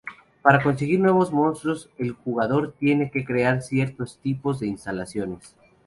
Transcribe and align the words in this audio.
Para 0.41 0.63
conseguir 0.63 0.99
nuevos 0.99 1.31
monstruos 1.31 1.91
el 1.99 2.13
jugador 2.13 2.73
tiene 2.79 3.11
que 3.11 3.23
crear 3.23 3.61
ciertos 3.61 4.17
tipos 4.17 4.59
de 4.59 4.65
instalaciones. 4.65 5.55